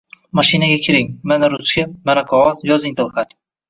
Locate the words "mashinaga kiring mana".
0.39-1.51